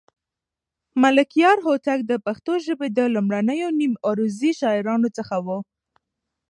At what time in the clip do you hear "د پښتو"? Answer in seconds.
2.05-2.53